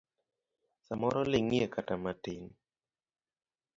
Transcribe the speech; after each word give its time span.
Samoro 0.85 1.21
ling'ie 1.31 1.67
kata 1.75 1.95
matin. 2.03 2.43